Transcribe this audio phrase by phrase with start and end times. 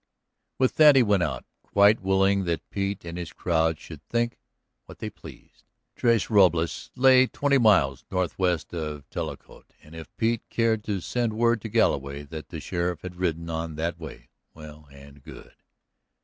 [0.57, 1.45] With that he went out.
[1.61, 4.39] Quite willing that Pete and his crowd should think
[4.85, 5.63] what they pleased,
[5.95, 11.61] Tres Robles lay twenty miles northeast of Tecolote, and if Pete cared to send word
[11.61, 15.53] to Galloway that the sheriff had ridden on that way, well and good.